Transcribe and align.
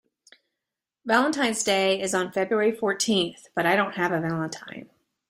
Valentine's 1.05 1.63
Day 1.63 2.01
is 2.01 2.15
on 2.15 2.31
February 2.31 2.71
fourteenth, 2.71 3.45
but 3.53 3.67
I 3.67 3.75
don't 3.75 3.97
have 3.97 4.11
a 4.11 4.19
valentine. 4.19 4.89